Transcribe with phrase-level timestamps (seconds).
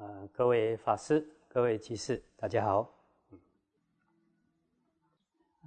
[0.00, 2.90] 呃，各位法师、各位居士，大家好。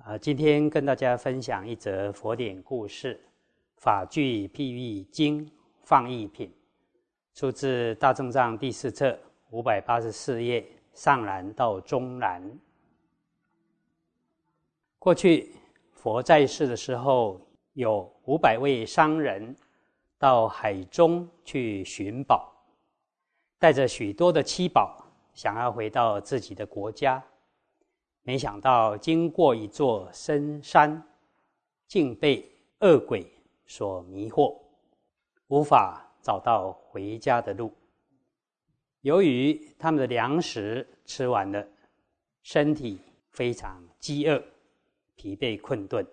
[0.04, 3.14] 啊，今天跟大家分享一则佛典故事，
[3.80, 5.48] 《法句譬喻经
[5.84, 6.52] 放逸品》，
[7.40, 9.16] 出自《大正藏》第四册
[9.52, 10.66] 五百八十四页
[10.96, 12.42] 上栏到中栏。
[14.98, 15.54] 过去
[15.92, 17.40] 佛在世的时候，
[17.74, 19.56] 有五百位商人
[20.18, 22.52] 到海中去寻宝。
[23.64, 25.02] 带着许多的七宝，
[25.34, 27.24] 想要回到自己的国家，
[28.22, 31.02] 没想到经过一座深山，
[31.88, 32.46] 竟被
[32.82, 33.26] 恶鬼
[33.66, 34.60] 所迷惑，
[35.48, 37.74] 无法找到回家的路。
[39.00, 41.66] 由于他们的粮食吃完了，
[42.42, 43.00] 身体
[43.30, 44.44] 非常饥饿、
[45.16, 46.06] 疲惫困顿，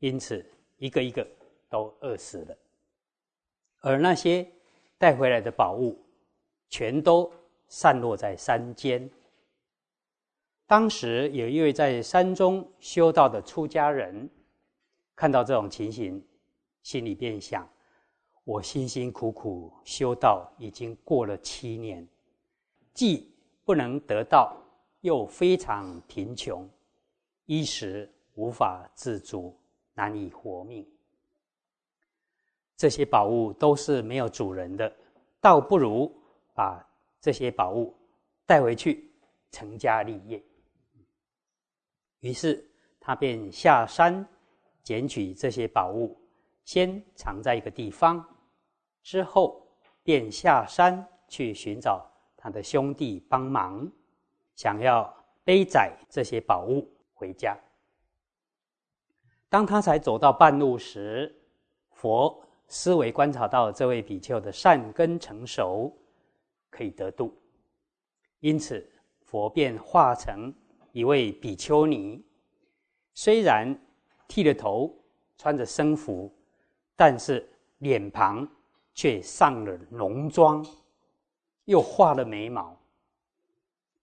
[0.00, 0.44] 因此
[0.78, 1.24] 一个一个
[1.70, 2.58] 都饿死了。
[3.78, 4.44] 而那些
[4.98, 5.96] 带回来的宝物，
[6.68, 7.30] 全都
[7.68, 9.08] 散落在山间。
[10.66, 14.28] 当时有一位在山中修道的出家人，
[15.16, 16.22] 看到这种情形，
[16.82, 17.66] 心里便想：
[18.44, 22.06] 我辛辛苦苦修道已经过了七年，
[22.92, 24.56] 既不能得道，
[25.00, 26.68] 又非常贫穷，
[27.46, 29.56] 衣食无法自足，
[29.94, 30.86] 难以活命。
[32.76, 34.94] 这些宝物都是没有主人的，
[35.40, 36.14] 倒不如。
[36.58, 36.84] 把
[37.20, 37.96] 这些宝物
[38.44, 39.08] 带回去
[39.52, 40.42] 成家立业。
[42.18, 44.26] 于是他便下山
[44.82, 46.20] 捡取这些宝物，
[46.64, 48.26] 先藏在一个地方，
[49.04, 49.64] 之后
[50.02, 52.04] 便下山去寻找
[52.36, 53.88] 他的兄弟帮忙，
[54.56, 55.14] 想要
[55.44, 57.56] 背载这些宝物回家。
[59.48, 61.32] 当他才走到半路时，
[61.92, 65.96] 佛思维观察到这位比丘的善根成熟。
[66.70, 67.36] 可以得度，
[68.40, 68.86] 因此
[69.22, 70.54] 佛便化成
[70.92, 72.24] 一位比丘尼，
[73.14, 73.78] 虽然
[74.26, 74.94] 剃了头，
[75.36, 76.32] 穿着僧服，
[76.94, 77.48] 但是
[77.78, 78.46] 脸庞
[78.94, 80.64] 却上了浓妆，
[81.64, 82.76] 又画了眉毛，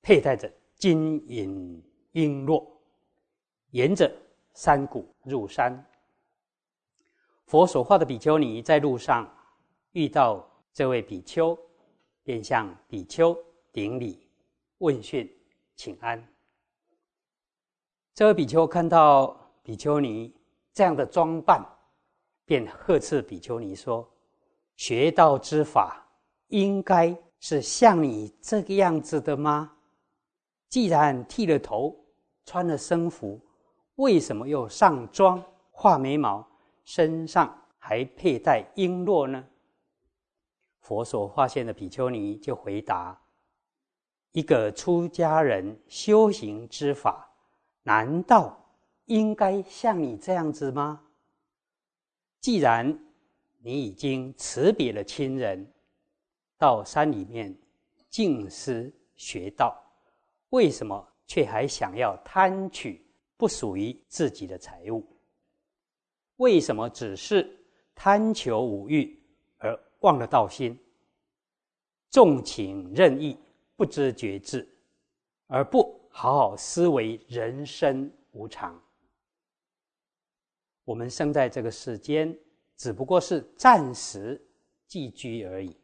[0.02, 1.82] 佩戴着金银
[2.14, 2.66] 璎珞，
[3.72, 4.12] 沿着
[4.54, 5.86] 山谷入山。
[7.46, 9.32] 佛所画的比丘尼在路上
[9.92, 11.58] 遇到这位比丘。
[12.26, 13.38] 便向比丘
[13.72, 14.28] 顶礼
[14.80, 15.32] 问讯
[15.76, 16.22] 请安。
[18.16, 20.34] 这位比丘看到比丘尼
[20.74, 21.64] 这样的装扮，
[22.44, 24.10] 便呵斥比丘尼说
[24.76, 26.04] ：“学道之法，
[26.48, 29.72] 应该是像你这个样子的吗？
[30.68, 31.96] 既然剃了头，
[32.44, 33.40] 穿了僧服，
[33.96, 36.46] 为什么又上妆、画眉毛，
[36.86, 39.46] 身上还佩戴璎珞呢？”
[40.86, 43.20] 佛所发现的比丘尼就回答
[44.34, 47.28] ：“一个出家人修行之法，
[47.82, 48.56] 难道
[49.06, 51.02] 应该像你这样子吗？
[52.40, 53.00] 既然
[53.64, 55.68] 你已经辞别了亲人，
[56.56, 57.58] 到山里面
[58.08, 59.76] 静思学道，
[60.50, 63.04] 为什么却还想要贪取
[63.38, 65.04] 不属于自己的财物？
[66.36, 67.60] 为什么只是
[67.96, 69.20] 贪求五欲
[69.58, 69.76] 而？”
[70.06, 70.80] 忘了道心，
[72.12, 73.36] 纵情任意，
[73.76, 74.68] 不知觉智，
[75.48, 78.80] 而不好好思维人生无常。
[80.84, 82.38] 我们生在这个世间，
[82.78, 84.40] 只不过是暂时
[84.86, 85.76] 寄居而已。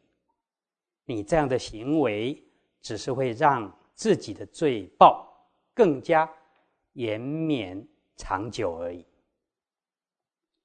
[1.04, 2.40] 你这样的行为，
[2.80, 5.28] 只是会让自己的罪报
[5.74, 6.32] 更加
[6.92, 7.84] 延绵
[8.14, 9.04] 长久而已。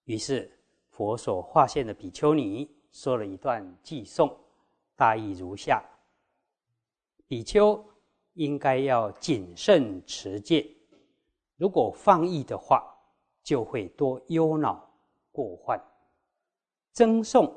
[0.03, 0.47] 于是，
[0.91, 2.76] 佛所化现的比丘尼。
[2.97, 4.35] 说了一段寄颂，
[4.95, 5.83] 大意如下：
[7.27, 7.79] 比丘
[8.33, 10.67] 应该要谨慎持戒，
[11.57, 12.83] 如果放逸的话，
[13.43, 14.83] 就会多忧恼
[15.31, 15.79] 过患，
[16.91, 17.55] 增送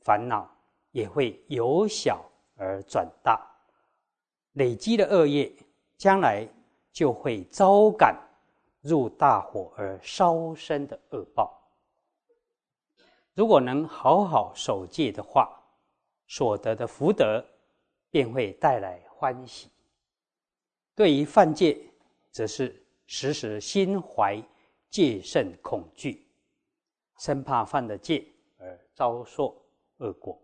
[0.00, 0.50] 烦恼
[0.90, 2.20] 也会由小
[2.56, 3.40] 而转大，
[4.54, 5.52] 累积的恶业，
[5.96, 6.44] 将来
[6.90, 8.20] 就会招感
[8.80, 11.61] 入大火而烧身的恶报。
[13.34, 15.48] 如果能好好守戒的话，
[16.26, 17.44] 所得的福德
[18.10, 19.68] 便会带来欢喜；
[20.94, 21.78] 对于犯戒，
[22.30, 24.42] 则是时时心怀
[24.90, 26.26] 戒慎恐惧，
[27.18, 28.26] 生怕犯了戒
[28.58, 29.64] 而遭受
[29.98, 30.38] 恶果。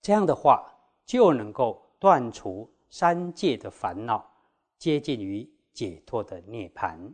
[0.00, 0.72] 这样的话，
[1.04, 4.24] 就能够断除三界的烦恼，
[4.78, 7.12] 接近于解脱的涅槃。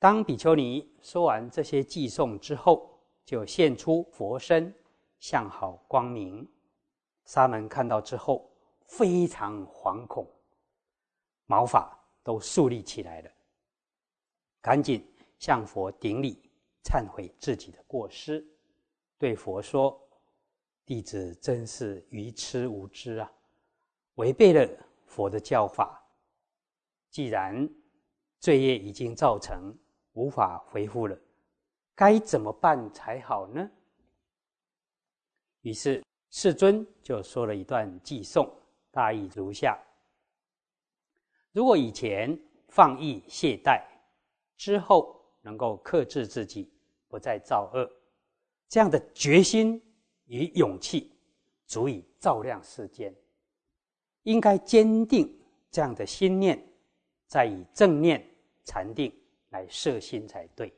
[0.00, 4.74] 当比丘尼说完这些偈颂之后，就现出佛身，
[5.18, 6.50] 相好光明，
[7.26, 8.50] 沙门看到之后
[8.86, 10.26] 非常惶恐，
[11.44, 13.30] 毛发都竖立起来了，
[14.62, 15.06] 赶紧
[15.38, 16.50] 向佛顶礼，
[16.82, 18.42] 忏悔自己的过失，
[19.18, 20.00] 对佛说
[20.86, 23.30] ：“弟子真是愚痴无知啊，
[24.14, 24.66] 违背了
[25.04, 26.02] 佛的教法。
[27.10, 27.68] 既然
[28.38, 29.76] 罪业已经造成，
[30.12, 31.18] 无法回复了，
[31.94, 33.70] 该怎么办才好呢？”
[35.62, 36.02] 于是。
[36.32, 38.48] 世尊就说了一段偈颂，
[38.92, 39.76] 大意如下：
[41.50, 43.82] 如果以前放逸懈怠，
[44.56, 46.72] 之后能够克制自己，
[47.08, 47.90] 不再造恶，
[48.68, 49.82] 这样的决心
[50.26, 51.10] 与勇气，
[51.66, 53.12] 足以照亮世间。
[54.22, 55.36] 应该坚定
[55.68, 56.64] 这样的心念，
[57.26, 58.24] 再以正念
[58.64, 59.12] 禅定
[59.50, 60.74] 来摄心才对。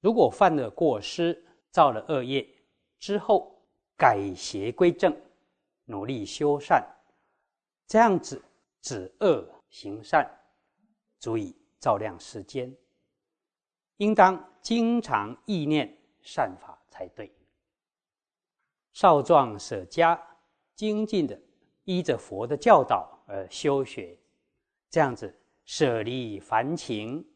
[0.00, 2.48] 如果犯了过失，造了恶业
[2.98, 3.60] 之后，
[3.96, 5.14] 改邪归正，
[5.84, 6.86] 努力修善，
[7.86, 8.42] 这样子
[8.80, 10.30] 止恶行善，
[11.18, 12.74] 足以照亮世间。
[13.98, 17.32] 应当经常意念善法才对。
[18.92, 20.20] 少壮舍家，
[20.74, 21.40] 精进的
[21.84, 24.18] 依着佛的教导而修学，
[24.90, 25.34] 这样子
[25.64, 27.26] 舍离凡情，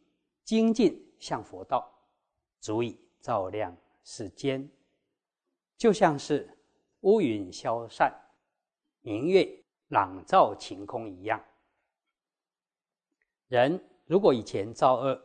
[0.44, 1.90] 精进向佛道，
[2.60, 4.68] 足以照亮世间。
[5.76, 6.48] 就像是
[7.00, 8.12] 乌云消散，
[9.00, 9.48] 明月
[9.88, 11.42] 朗照晴空一样。
[13.46, 15.18] 人如果以前造恶，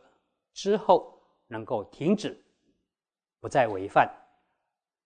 [0.52, 2.42] 之后能够停止，
[3.40, 4.08] 不再违犯，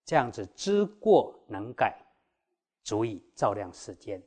[0.05, 1.99] 这样子知过能改，
[2.85, 4.23] 足以照亮世间。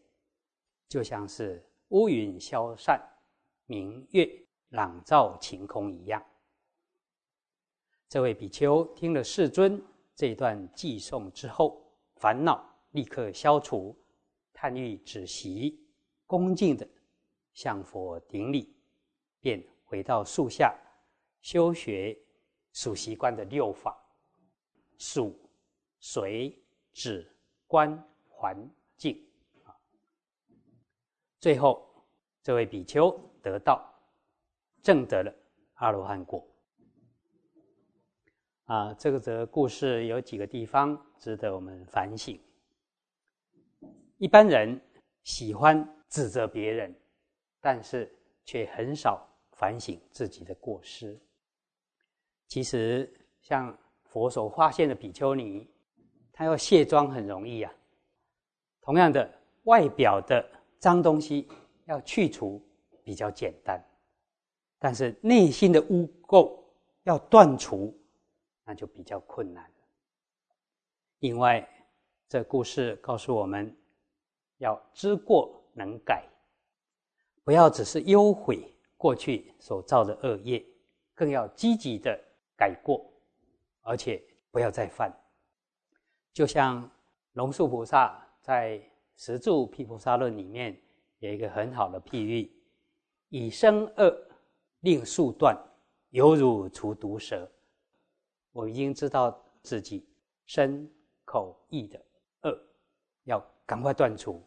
[0.89, 3.01] 就像是乌云消散，
[3.71, 4.29] 明月
[4.71, 6.21] 朗照晴空一样。
[8.09, 9.81] 这位比丘听了世尊。
[10.13, 13.97] 这段寄送之后，烦恼立刻消除，
[14.51, 15.87] 贪欲止息，
[16.27, 16.85] 恭敬的
[17.53, 18.75] 向佛顶礼，
[19.39, 20.77] 便回到树下
[21.39, 22.15] 修学
[22.73, 23.97] 数习观的六法：
[24.97, 25.33] 数、
[25.97, 27.25] 随、止、
[27.67, 27.97] 观、
[28.27, 29.25] 环、境。
[31.39, 32.05] 最后
[32.43, 33.83] 这位比丘得道，
[34.81, 35.33] 证得了
[35.75, 36.47] 阿罗汉果。
[38.65, 42.39] 啊，这个则故事有几个地方值得我们反省。
[44.17, 44.79] 一般人
[45.23, 46.95] 喜欢指责别人，
[47.59, 48.09] 但是
[48.45, 51.19] 却很少反省自己的过失。
[52.47, 53.11] 其实，
[53.41, 55.69] 像佛所发现的比丘尼，
[56.31, 57.73] 她要卸妆很容易啊。
[58.79, 59.29] 同样的，
[59.63, 60.47] 外表的
[60.79, 61.47] 脏东西
[61.85, 62.61] 要去除
[63.03, 63.83] 比较简单，
[64.79, 66.51] 但是内心的污垢
[67.03, 67.97] 要断除。
[68.63, 69.85] 那就比较困难了。
[71.19, 71.67] 另外，
[72.29, 73.75] 这故事告诉我们，
[74.59, 76.23] 要知过能改，
[77.43, 80.63] 不要只是忧悔过去所造的恶业，
[81.13, 82.17] 更要积极的
[82.55, 83.03] 改过，
[83.81, 85.11] 而且不要再犯。
[86.31, 86.89] 就像
[87.33, 88.77] 龙树菩萨在
[89.17, 90.79] 《十住毗菩萨论》里面
[91.17, 92.49] 有一个很好的譬喻：
[93.31, 94.13] 以生恶
[94.81, 95.57] 令树断，
[96.09, 97.49] 犹如除毒蛇。
[98.51, 100.05] 我已经知道自己
[100.45, 100.85] 身
[101.23, 101.97] 口意的
[102.43, 102.61] 恶，
[103.23, 104.45] 要赶快断除，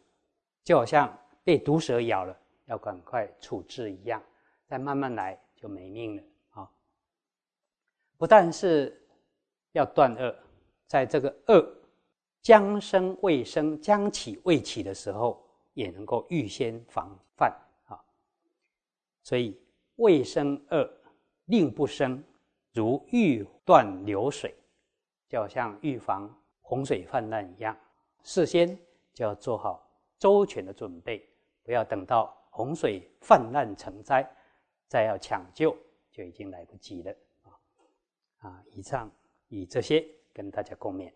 [0.63, 1.11] 就好像
[1.43, 4.21] 被毒蛇咬了，要赶快处置一样，
[4.67, 6.69] 再慢慢来就没命了啊！
[8.17, 9.03] 不但是
[9.71, 10.35] 要断恶，
[10.85, 11.75] 在这个恶
[12.43, 17.51] 将生未生、将起未起的时候，也能够预先防范！
[19.25, 19.59] 所以
[19.97, 20.89] 未生恶，
[21.47, 22.23] 令不生。
[22.71, 24.53] 如欲断流水，
[25.29, 26.29] 就好像预防
[26.59, 27.73] 洪水泛滥一样，
[28.21, 28.77] 事先
[29.13, 29.81] 就要做好
[30.19, 31.25] 周全的准备，
[31.63, 34.29] 不要等到洪水泛滥成灾，
[34.89, 35.73] 再要抢救
[36.11, 38.49] 就已经来不及了啊！
[38.49, 39.09] 啊，以上
[39.47, 41.13] 以这些跟大家共勉。